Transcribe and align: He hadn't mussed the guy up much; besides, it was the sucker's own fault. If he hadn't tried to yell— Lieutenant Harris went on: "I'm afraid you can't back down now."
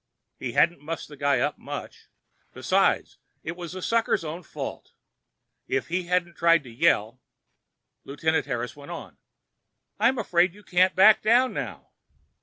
He 0.39 0.53
hadn't 0.53 0.81
mussed 0.81 1.09
the 1.09 1.15
guy 1.15 1.39
up 1.41 1.59
much; 1.59 2.07
besides, 2.53 3.19
it 3.43 3.55
was 3.55 3.73
the 3.73 3.83
sucker's 3.83 4.23
own 4.23 4.41
fault. 4.41 4.93
If 5.67 5.89
he 5.89 6.05
hadn't 6.05 6.33
tried 6.37 6.63
to 6.63 6.71
yell— 6.71 7.21
Lieutenant 8.03 8.47
Harris 8.47 8.75
went 8.75 8.89
on: 8.89 9.19
"I'm 9.99 10.17
afraid 10.17 10.55
you 10.55 10.63
can't 10.63 10.95
back 10.95 11.21
down 11.21 11.53
now." 11.53 11.91